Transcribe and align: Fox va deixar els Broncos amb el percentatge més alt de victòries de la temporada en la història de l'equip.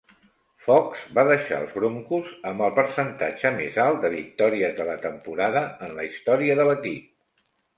Fox 0.67 1.01
va 1.17 1.25
deixar 1.31 1.59
els 1.63 1.75
Broncos 1.79 2.31
amb 2.51 2.65
el 2.69 2.73
percentatge 2.81 3.53
més 3.59 3.79
alt 3.85 4.01
de 4.07 4.13
victòries 4.17 4.75
de 4.81 4.89
la 4.91 4.97
temporada 5.05 5.63
en 5.89 5.97
la 6.01 6.07
història 6.11 6.57
de 6.63 6.67
l'equip. 6.73 7.11